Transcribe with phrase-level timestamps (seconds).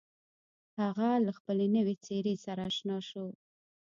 [0.81, 3.25] هغه له خپلې نوې څېرې سره اشنا شو.